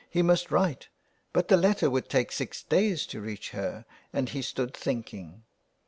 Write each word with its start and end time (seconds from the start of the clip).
He 0.09 0.23
must 0.23 0.49
write, 0.49 0.89
but 1.31 1.47
the 1.47 1.57
letter 1.57 1.87
would 1.87 2.09
take 2.09 2.31
six 2.31 2.63
days 2.63 3.05
to 3.05 3.21
reach 3.21 3.51
her, 3.51 3.85
and 4.11 4.29
he 4.29 4.41
stood 4.41 4.73
thinking. 4.75 5.43